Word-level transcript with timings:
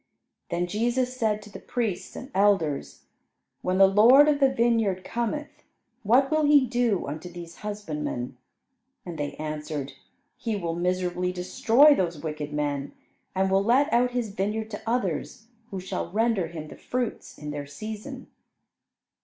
Then 0.49 0.65
Jesus 0.65 1.15
said 1.15 1.43
to 1.43 1.51
the 1.51 1.59
priests 1.59 2.15
and 2.15 2.31
elders, 2.33 3.03
"When 3.61 3.77
the 3.77 3.85
Lord 3.85 4.27
of 4.27 4.39
the 4.39 4.51
vineyard 4.51 5.03
cometh, 5.03 5.61
what 6.01 6.31
will 6.31 6.43
he 6.43 6.65
do 6.65 7.05
unto 7.05 7.29
these 7.29 7.57
husbandmen?" 7.57 8.35
And 9.05 9.19
they 9.19 9.33
answered, 9.35 9.93
"He 10.37 10.55
will 10.55 10.73
miserably 10.75 11.31
destroy 11.31 11.93
those 11.93 12.17
wicked 12.17 12.51
men, 12.51 12.93
and 13.35 13.51
will 13.51 13.63
let 13.63 13.93
out 13.93 14.09
his 14.09 14.29
vineyard 14.33 14.71
to 14.71 14.81
others, 14.89 15.45
who 15.69 15.79
shall 15.79 16.09
render 16.11 16.47
him 16.47 16.69
the 16.69 16.77
fruits 16.77 17.37
in 17.37 17.51
their 17.51 17.67
season." 17.67 18.25